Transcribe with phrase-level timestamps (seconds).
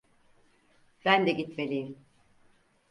[1.05, 1.97] Ben de gitmeliyim.